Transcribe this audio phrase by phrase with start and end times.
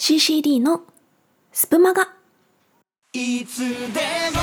[0.00, 0.80] CCD の
[1.52, 2.08] スプマガ。
[3.12, 4.40] いつでも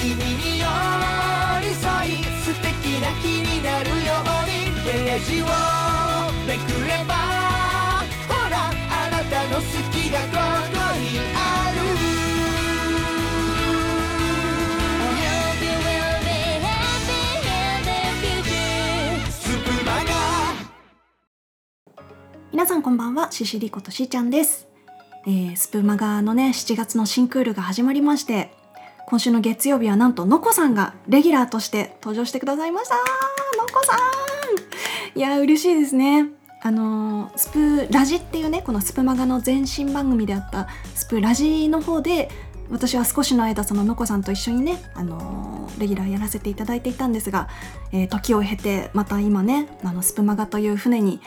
[0.00, 0.64] 君に寄
[1.60, 5.44] り添い素敵な日になるようにページを
[6.46, 7.12] めくれば
[8.26, 10.32] ほらあなたの好きがこ
[10.72, 11.73] こにある。
[22.54, 24.68] 皆さんこんばんは CCD ことしーちゃんです、
[25.26, 28.54] えースプマガのね7月の新クールが始まりまして
[29.08, 32.94] 今週の月曜日はなんとのこさんがレギュラーとして登場してくださいました。
[32.94, 33.00] の
[33.72, 35.18] こさん。
[35.18, 36.28] いや嬉しいですね。
[36.62, 42.30] あのスプラジっていうねこのスプーマガの前身番組であったスプラジの方で
[42.70, 47.48] 私は少しの間そののこさんと一緒にね、あのーレギュラーやらせていただいていたんですが、
[47.92, 51.20] えー時を経てまた今ねあのスプーマガという船に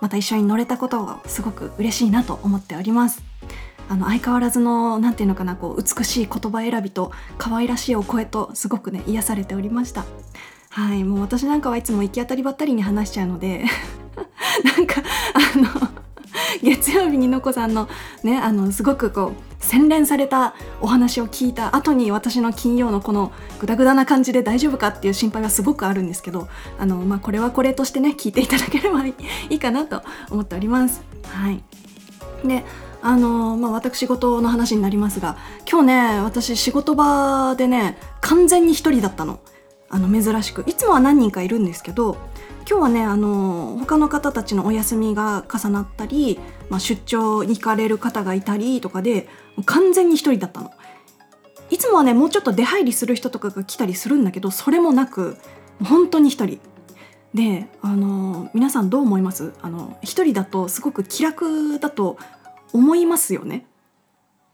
[0.00, 3.22] また一緒に乗れたことがすごく嬉しいなと思っております。
[3.88, 10.04] あの相変わらずの何て言うのかなこう美しい言葉選びと可愛らしいお声とすごくね癒されておりました。
[10.70, 13.64] はいもう私なんかはいつも行き当たりばったりに話しちゃうので
[14.64, 15.02] なんか
[15.34, 15.68] あの
[16.62, 17.88] 月曜日にのこさんの
[18.24, 26.48] ねあのすごくこう洗練されたお話を聞いた後に私の金曜のこのグダグダな感じで大丈夫かっていう心配はすごくあるんですけど
[26.78, 29.14] あの、まあ、これはこれとしてね聞いていただければ い
[29.48, 31.02] いかなと思っております。
[31.26, 31.62] はい。
[32.44, 32.64] で
[33.02, 35.36] あのまあ私事の話になりますが
[35.70, 39.40] 今日ね私仕事場でね完全に一人だったの。
[39.90, 40.64] あの珍しく。
[40.66, 42.16] いつもは何人かいるんですけど
[42.66, 49.28] 今日はねあの他の方たちのお休みが重なったり、まあ、出張に行かれる方がいたりとかで
[49.66, 50.70] 完全に一人だったの。
[51.70, 55.36] いつもはねもうちょっと出入りする人とかが来たりするんだけどそれもなく
[55.82, 56.60] 本当に一人。
[57.34, 59.52] であの皆さんどう思います？
[59.60, 62.16] あの一人だとすごく気楽だと
[62.72, 63.66] 思いますよね。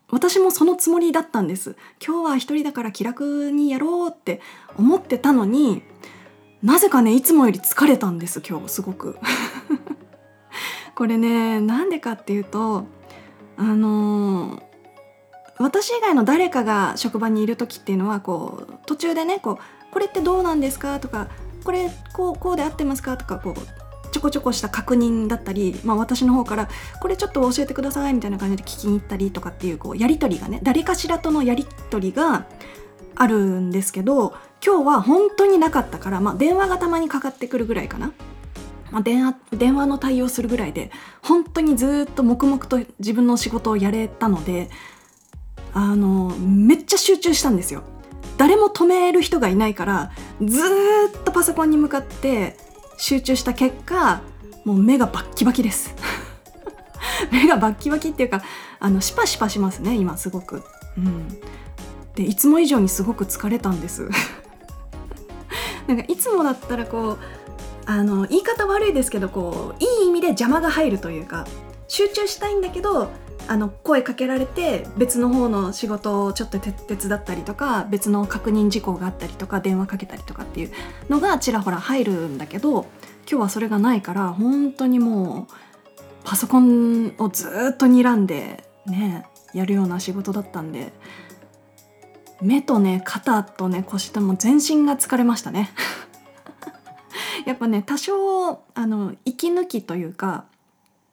[0.08, 1.76] 私もそのつもりだったんです。
[2.04, 4.40] 今日は一人だから気楽にやろうって
[4.76, 5.82] 思ってたのに
[6.62, 9.18] なぜかねいつもより疲れたんです今日すごく
[10.94, 12.84] これねなんでかっていうと
[13.56, 14.62] あの
[15.58, 19.58] 私以外の誰かが職場にいる時っていうのはこう途中でねこう
[19.92, 21.28] 「これってどうなんですか?」とか
[21.64, 26.68] 「これこうこうで合ってますか?」とかこうちょこちょこした確認だったり、まあ、私の方から
[27.00, 32.46] 「これちょっと教えてください」みたいな感じで聞きに行ったりとかっていうこうやり取りがね誰かしらとのやり取りが
[33.14, 34.34] あるんですけど
[34.64, 38.12] 今日は本当になかったから、まあ、電話がたまにかかってくるぐらいかな。
[38.90, 40.90] まあ、電話電話の対応するぐらいで
[41.22, 44.68] 本当にずっと黙々と自分の仕事をやれたので
[45.72, 47.82] あのめっちゃ集中したんですよ。
[48.36, 50.12] 誰も止める人がいないから
[50.42, 52.56] ずっとパソコンに向かって
[52.96, 54.22] 集中した結果
[54.64, 55.94] もう目がバッキバキです。
[57.30, 58.42] 目がバッキバキっていうか
[58.80, 60.62] あのシパシパしますね今すごく。
[60.96, 61.38] うん。
[62.20, 64.10] でいつも以上にすごく疲れたんです。
[65.88, 67.18] なんかいつもだったらこう
[67.86, 71.46] あの言い方悪いですけどこういい意味で邪魔が入るというか
[71.88, 73.08] 集中したいんだけど
[73.48, 80.70] あの声かけられて別の方の仕事をちょっと手手伝ったりとか別の確認事項があったりとか電話かけたりとかっていう
[81.08, 82.86] のがちらほら入るんだけど
[83.28, 85.52] 今日はそれがないから本当にもう
[86.22, 90.92] パソコンをずっと睨んでねやるような仕事だったんで
[92.42, 95.70] 目とね肩とね腰とも全身が疲れましたね。
[97.46, 100.44] やっぱね多少あの息抜きというか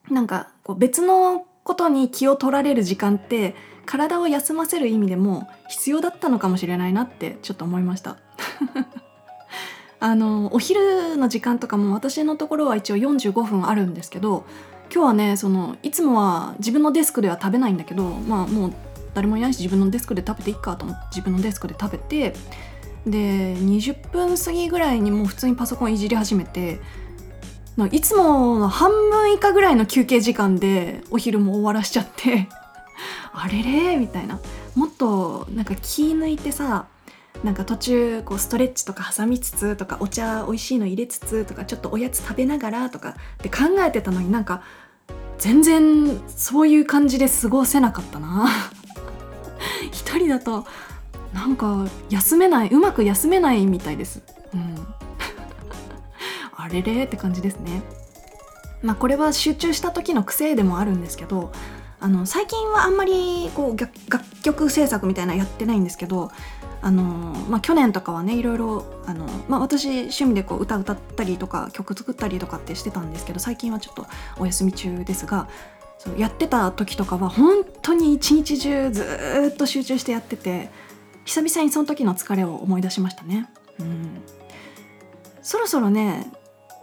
[0.10, 3.56] なんかこう別のことに気を取られる時間って
[3.86, 8.18] 体を休ませる意味でも必要だったのかもしれないなってちょっと思いました。
[10.00, 14.46] あのお昼の時間とかも私のところは一応45分あるんですけど
[14.94, 18.74] 今日はねそのいつもは自分のデスクでは食べないんだけどまあもう
[19.18, 22.36] 誰もいないし自分のデスクで食べていいかと思って自分のデスクで食べて
[23.08, 26.80] で20分過ぎぐらいにもう普通にパソコンいじり始めて
[27.92, 32.48] いつもの半分以下ぐらいの休憩時間でお昼も終わらしちゃって
[33.34, 34.40] あれれみたいな。
[34.76, 36.86] もっとなんか気抜いてさ
[37.44, 44.62] なんか途中こうストレッチとか挟みつつとかお茶美味しいの入れつつとかちょっとおやつ食べながらとかって考えてたのになんか
[45.40, 48.50] 全然そういう感じで過ごせなかったな。
[49.92, 50.66] 一人だと
[51.34, 54.22] なんか休めないうまく休めないみたいです。
[54.54, 54.88] うん。
[56.56, 57.82] あれれって感じですね。
[58.82, 61.52] まあこれは集中した時の癖でもあるんですけど
[62.00, 63.92] あの最近はあんまりこう楽
[64.44, 66.32] 曲制作みたいなやってないんですけど
[66.82, 67.04] あの、
[67.50, 74.06] まあ、去年とかはねいろいろあの、まあ、私趣味でこう歌歌ったりとか曲作ったりとかってしてたんですけど最近はちょっと
[74.38, 75.48] お休み中ですが
[75.98, 80.70] そうやってた時とかは本当に一日中ずっと集中してやってて
[81.26, 83.50] 久々にその時の疲れを思い出しましたね。
[83.80, 84.22] うん、
[85.42, 86.32] そろそろね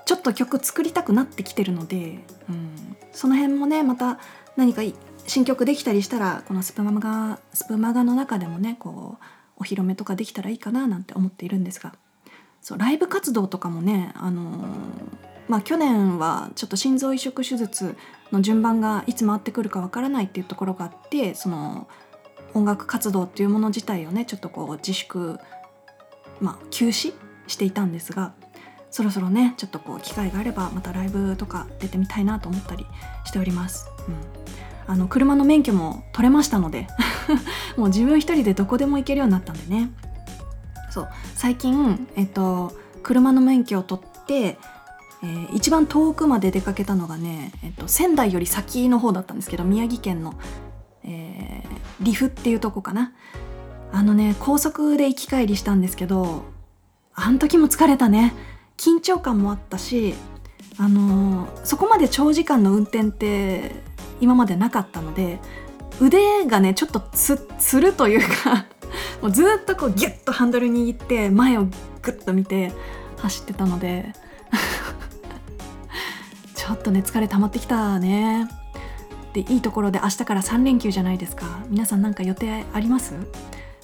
[0.05, 4.19] ちょっと曲作りたくなってきてるので、うん、その辺もねまた
[4.57, 4.83] 何か
[5.27, 9.25] 新曲できたりしたらこのスプマガスプマガの中でもねこう
[9.57, 11.95] お披露目とかできたらいいかななんて思っているんですが。
[12.61, 17.97] そうライブ活動とかもねあのーまあ去年はちょっと心臓移植手術
[18.35, 21.89] の順番がいつ回ってくるかわからないっていうところがあってその
[22.53, 25.39] 音楽活動っていうもの自体をねちょっとこう自粛
[26.41, 27.13] まあ休止
[27.47, 28.35] していたんですが
[28.91, 32.87] そろそろねちょっとこう機会があればまたライブとか出てみたいなと思ったり
[33.25, 33.91] しております。
[34.07, 34.15] うん、
[34.87, 36.87] あの車の免許も取れましたので
[37.77, 39.91] もう自分一人でどこでも行けるようになったんでね。
[40.91, 41.09] そう。
[41.35, 42.73] 最近、えっと、
[43.03, 44.59] 車の免許を取って、
[45.25, 50.35] えー一番遠くまで出かけたのがね、えっと、仙台より先の方だったんですけど宮城県の、
[51.05, 53.13] えー、利府っていうとこかな。
[53.93, 56.43] あのね高速で行き帰りしたんですけど
[57.15, 58.35] あの時も疲れたね。
[58.77, 60.15] 緊張感もあったし
[60.79, 63.71] あのーそこまで長時間の運転って
[64.21, 65.39] 今までなかったので
[66.01, 68.67] 腕がねちょっとつつるというか
[69.23, 71.71] もうずっとこうギュッとハンドル握って前をグ
[72.03, 72.73] ッと見て
[73.19, 74.13] 走ってたので
[76.65, 78.49] ちょっとね疲れ溜まってきたね。
[79.35, 81.61] でいいところで明日から3連休じゃないですか。
[81.69, 83.15] 皆さんなんか予定あります？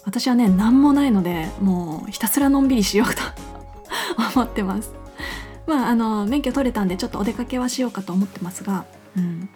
[0.06, 3.21] 私はね何もないのでもうひたすらのんびりしようと
[4.35, 4.94] 思ってます。
[5.67, 9.50] まああの免許取れたんでちょっとお出かけはしようかと思ってますが、うん、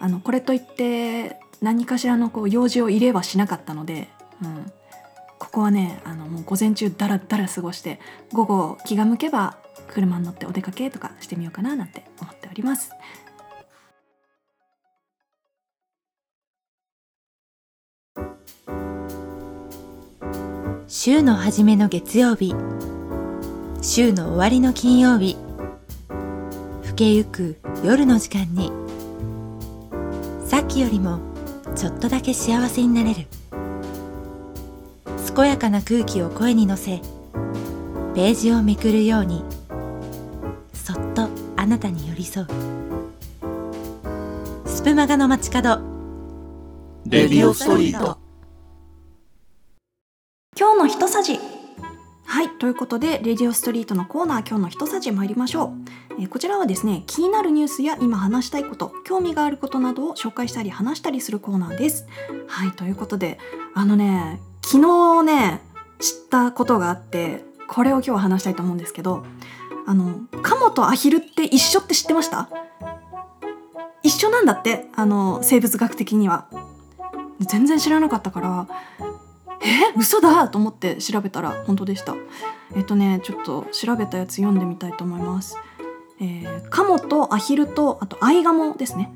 [0.00, 4.08] あのこれといって何かしらのこう用事を入れはしなかったので、
[4.42, 4.72] うん、
[5.38, 8.00] ここはねあのもう午前中だらだら過ごして
[8.32, 12.90] 午後気が向けば車に乗ってお出かけとかしてみようかななんて思っております。
[20.86, 22.54] 週の初めの月曜日。
[23.82, 25.36] 週の終わりの金曜日。
[26.84, 28.70] 更けゆく夜の時間に。
[30.46, 31.18] さっきよりも
[31.74, 33.26] ちょっとだけ幸せになれる。
[35.34, 37.00] 健やかな空気を声に乗せ
[38.14, 39.53] ページをめくるように。
[42.34, 42.46] 添う。
[44.66, 45.80] スプマガの街角。
[47.06, 48.18] レディオストリート。
[50.58, 51.38] 今日の一さじ。
[52.26, 62.06] はいということで「レディオストリート」のコーナー今日の一さじ参りましょう、えーこちらはですね気になるニュースや今話したいこと興味があることなどを紹介したり話したりするコーナーです。
[62.48, 63.38] はいということで
[63.74, 65.60] あのね昨日ね
[66.00, 69.24] 知ったことがあってこれを今日話したいと思うんですけど
[69.86, 72.48] あのカモとアヒルって一緒って知ってました？
[74.02, 76.48] 一緒なんだってあの生物学的には。
[77.40, 78.68] 全然知らなかったから
[79.60, 79.98] え？
[79.98, 82.14] 嘘だと思って調べたら本当でした。
[82.76, 85.56] えっとねちょっと調べたやつ読んでみたいと思います、
[86.20, 89.12] えーカモとアヒルとあとアイガモですね、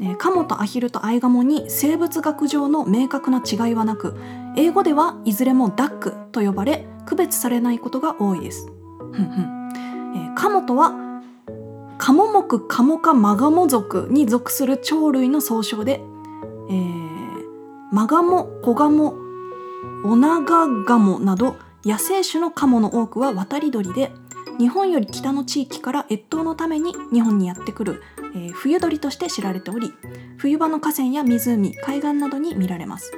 [0.00, 4.16] えーカモとアヒルとアイガモに生物学上の明確な違いはなく
[4.56, 8.66] 英語ではいずれもダックと呼ばれ区別されないことが多いです。
[8.66, 9.65] ふんふん。
[10.16, 10.92] えカモとは
[11.98, 16.00] カモ目カモ科マガモ属に属する鳥類の総称で、
[16.70, 17.06] えー
[17.92, 19.14] マガモコガモ
[20.04, 24.10] オナガガモなど野生種のカモの多くは渡り鳥で
[24.58, 28.02] 日本より北の地域から越冬のために日本にやってくる、
[28.34, 29.92] えー冬鳥として知られており
[30.36, 33.12] 冬場の河川や湖海岸などに見られます。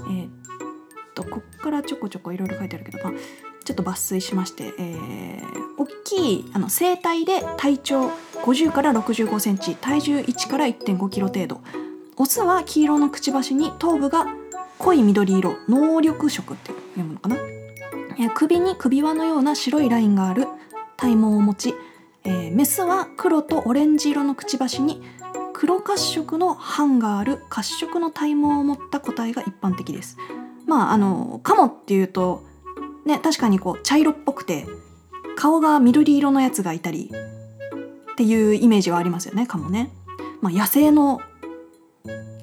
[0.00, 0.30] えーっ
[1.14, 3.12] とこっからちょこちょこいろいろ書いてあるけど、まあ、
[3.64, 8.08] ちょっと抜粋しまして、えー大きいあの生体で体長
[8.44, 11.62] 50から65センチ体重1から1.5キロ程度。
[12.18, 14.26] オスは黄色のくちばしに頭部が
[14.78, 20.46] 濃い緑色能力色って読むのかな、えー首に首輪のような白いラインがある
[20.98, 21.74] 体毛を持ち、
[22.24, 25.02] えーメスは黒とオレンジ色のくちばしに
[25.54, 30.18] 黒褐色の斑がある褐色の体毛を持った個体が一般的です。
[30.66, 32.44] まああのカモっていうと
[33.10, 34.66] ね確かにこう茶色っぽくて
[35.36, 37.10] 顔が緑色のやつがいたり
[38.12, 39.90] っていうイメージはありますよねカモね、
[40.40, 41.20] まあ、野生の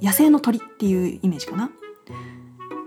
[0.01, 1.71] 野生の鳥っていうイメージかな。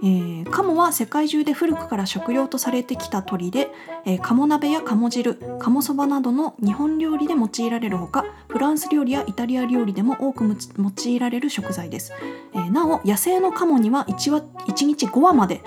[0.02, 3.68] えーカモは世界中で古くから食用とされてきた鳥で、
[4.06, 12.12] えー、カモ鍋やカモ汁カモそばなどの日本料理で用いられるほかフランス料理やイタリア料理でも多く用いられる食材です、
[12.54, 15.62] えーなお野生のカモには 1, 羽1日5羽まで、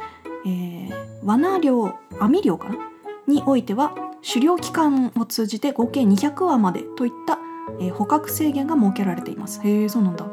[0.45, 2.75] えー罠漁網漁かな？
[3.27, 3.93] においては
[4.27, 7.37] 狩猟期間を通じて合計200羽までといった、
[7.79, 9.61] えー捕獲制限が設けられています。
[9.63, 10.25] へえそうなんだ。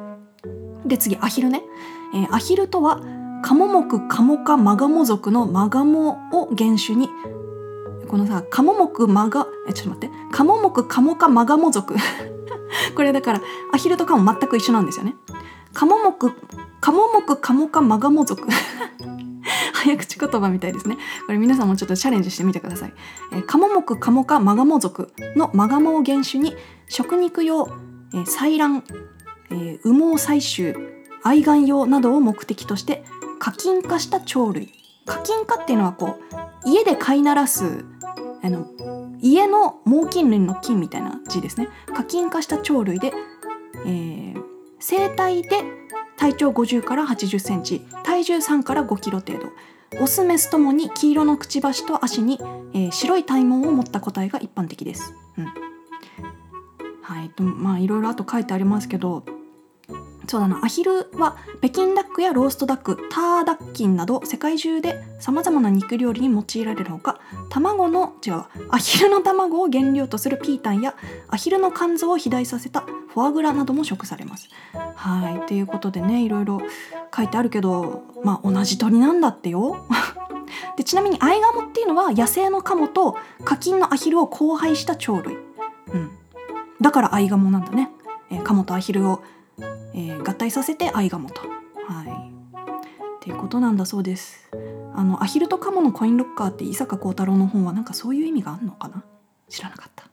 [0.86, 1.62] で次アヒルね、
[2.14, 3.00] えーアヒルとは
[3.42, 7.08] カモ目カモ科マガモ属のマガモを原種に
[8.08, 10.16] このさカモ目マガえちょっと待って。
[10.32, 11.94] カモ目カモ科マガモ属
[12.94, 13.40] これだから
[13.72, 15.16] アヒルとカモ全く一緒なんですよね。
[15.72, 16.12] カモ目
[16.80, 18.46] カモ目カモ科マガモ属
[19.82, 20.96] 早口言葉みたいですね。
[21.26, 22.92] これ皆さんもちょっとチャレンジしてみてください、
[23.32, 26.54] えーカモ目カモ科マガモ属のマガモを原種に
[26.88, 27.68] 食肉用、
[28.12, 28.84] えー採卵、
[29.50, 30.76] えー羽毛採集
[31.22, 33.04] 愛玩用などを目的として
[33.38, 34.72] 課金化した鳥類。
[35.06, 36.18] 課金化っていうのはこ
[36.64, 37.84] う家で飼いならす
[38.42, 38.66] あの
[39.20, 41.68] 家の猛禽類の菌みたいな字ですね。
[41.94, 43.12] 課金化した鳥類で、
[43.86, 44.42] えー
[44.82, 45.62] 生体で
[46.20, 49.52] 体長50から80センチ体重3から5キロ程度。
[50.00, 52.38] オスメスともに黄色のくちばしと足に、
[52.74, 55.14] えー白い体毛を持った個体が一般的です。
[55.38, 55.46] うん。
[57.02, 57.30] はい。
[57.30, 59.24] とまあいろいろあと書いてありますけど
[60.30, 67.18] そうだなアヒルは北京ダックやローストダックターダッキンなど世界中でさまざまな肉料理に用いられるほか
[67.48, 70.94] 卵の違うアヒルの卵を原料とするピータンや
[71.26, 74.48] アヒルの肝臓を肥大させたフォアグラなども食されます。
[74.94, 76.60] はいということでねいろいろ
[77.12, 79.84] 書いてあるけどまあ同じ鳥なんだってよ。
[80.78, 85.38] でちなみにアイガモっていうのは野生のカモと課金のアヒルを交配した鳥類。
[85.92, 86.10] うん、
[86.80, 87.90] だからアイガモなんだね。
[88.30, 89.22] えーカモとアヒルを、
[89.94, 91.40] えー合体させてアイガモと。
[91.40, 92.08] はい。
[92.08, 94.50] っていうことなんだそうです。
[94.94, 99.04] あのアヒルとカモのコインロッカーって伊坂幸太郎の本はなんかそういう意味があるのかな？
[99.48, 100.04] 知らなかった。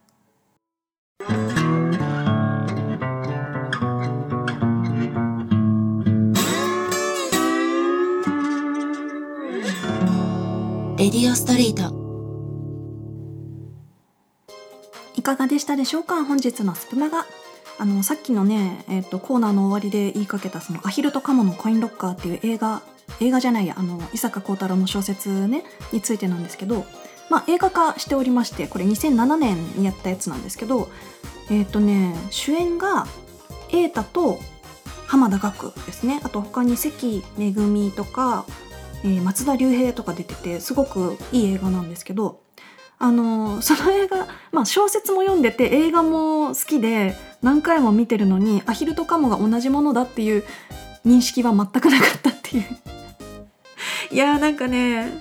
[10.98, 11.96] レディオストリート
[15.16, 16.26] いかがでしたでしょうか？
[16.26, 17.26] 本日のスプマガ
[17.80, 22.82] あのさっきのね、えっとコーナーの終わりで言いかけたそのアヒルとカモのコインロッカーっていう映画
[23.20, 26.86] 映画じゃないやあの伊坂幸太郎の小説ねについてなんですけど、
[27.30, 30.90] まあ、映画化しておりましてこれ2007年にやったやつなんですけど
[31.50, 33.08] えっ、とね主演が
[33.70, 34.40] 瑛太と
[35.06, 36.20] 浜田岳ですね。
[36.24, 38.46] あと他に関めぐみとか、
[39.04, 42.42] えー松田龍平とか出ててすごくいい映画なんですけど
[43.00, 50.44] あのその映画、まあ、小説も読んでて映画も好きで何回も見てるのにアヒルとカモが同じものだっていう
[51.06, 52.66] 認識は全くなかったっていう。
[54.12, 55.12] いやーなんかね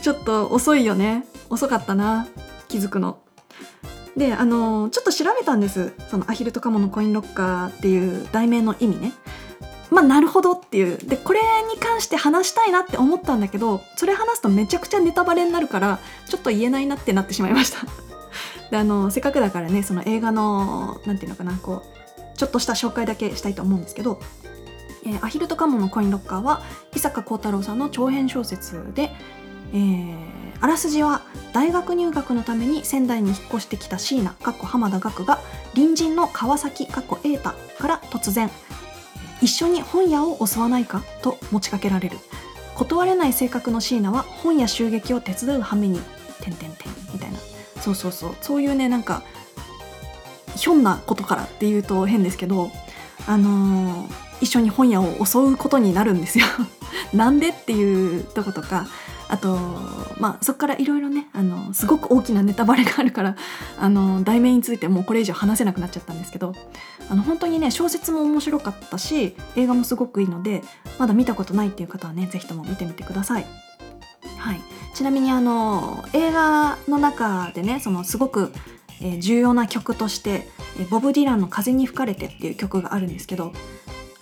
[0.00, 1.24] ちょっと遅いよね。
[1.50, 2.26] 遅かったな。
[2.68, 3.18] 気づくの。
[4.16, 5.92] であのちょっと調べたんです。
[6.10, 9.12] そのアヒルとカモのコインロッカーっていう題名の意味ね。
[9.90, 10.98] まあなるほどっていう。
[10.98, 11.40] でこれ
[11.72, 15.98] に関して話したいなって思ったんだけどそれ話すとめちゃくちゃネタバレになるから
[16.28, 18.03] ちょっと言えないなってなってしまいました。
[18.70, 24.20] であのせっかくだからねその映画のなんていうのかなこうちょっとした紹介だけしたいと思うんですけど
[25.06, 26.62] 「えーアヒルとカモのコインロッカー」は
[26.94, 29.10] 伊坂幸太郎さんの長編小説で、
[29.72, 31.20] えーあらすじは
[31.52, 35.40] 大学入学のために仙台に引っ越してきた椎名かっこ浜田岳が
[35.74, 38.50] 隣人の川崎かっこ瑛太から突然
[39.42, 42.18] 「一緒に本屋を襲わないか?」と持ちかけられる。
[42.76, 46.00] 断れない性格の椎名は本屋襲撃を手伝う羽目に
[46.40, 47.38] 「てんてんてん」みたいな。
[47.84, 49.22] そうそうそうそういうねなんか
[50.56, 52.70] ひょんなことからっていうと変ですけど
[53.26, 56.44] あのー一緒に本屋を襲うことになるんですよ。
[57.14, 58.86] なんでっていうとことか
[59.28, 59.56] あと
[60.18, 63.36] まあそこからいろいろねあのすごく大きなネタバレがあるから
[63.78, 66.54] あの題名についてもうこれ以上話せなくなっちゃったんですけど
[67.08, 70.62] あの本当にね小説も面白かったし映画もすごくいいので
[70.98, 73.46] まだ見たことないっていう方はね是非とも見てみてください。
[74.36, 74.60] はい、
[74.94, 78.52] ちなみにあの映画の中でねそのすごく、
[79.18, 80.48] 重要な曲として
[80.88, 83.52] ボブ・ディランの「風に吹かれて」っていう曲があるんですけど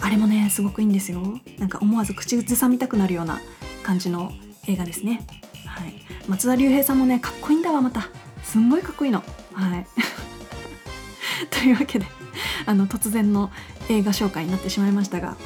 [0.01, 1.21] あれもねすごくいいんですよ。
[1.59, 3.41] なんか思わず口ずさみたくなるような
[3.85, 4.33] 感じの
[4.67, 5.25] 映画ですね、
[5.67, 5.95] はい、
[6.27, 8.09] 松田龍平さんもねかっこいいんだわまた。
[8.43, 9.23] すんごいかっこいいの。
[9.53, 9.87] はい。
[11.51, 12.07] というわけで
[12.67, 13.51] あの突然の
[13.89, 15.37] 映画紹介になってしまいましたがは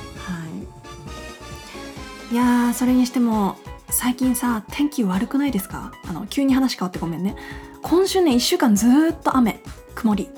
[2.30, 2.34] い。
[2.34, 3.58] いやそれにしても
[3.90, 5.92] 最近さ天気悪くないですか？
[6.08, 7.36] あの急に話変わってごめんね。
[7.82, 9.60] 今週ね1週間ずーっと雨。
[9.94, 10.28] 曇り。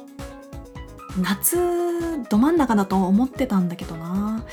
[1.21, 1.57] 夏
[2.31, 4.45] ど真ん中だと思ってたんだけどな。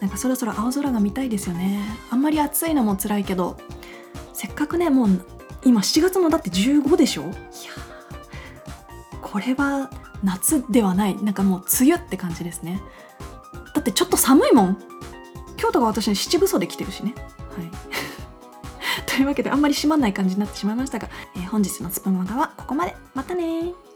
[0.00, 1.80] なんかそろそろ青空が見たいですよね。
[2.10, 3.58] あんまり暑いのも辛いけど。
[4.32, 5.24] せっかくねもう
[5.64, 7.22] 今7月のだって15でしょ？
[7.22, 7.32] いや
[9.20, 9.90] これは
[10.22, 11.22] 夏ではない。
[11.22, 12.80] なんかもう梅雨って感じですね。
[13.74, 14.78] だってちょっと寒いもん。
[15.56, 17.14] 京都が私七分袖着てるしね。
[17.16, 17.70] はい。
[19.20, 22.94] いうわけであんまり閉まんない感じになってしまいましたが、えー本日のスプマガはここまで。
[23.14, 23.87] またねー。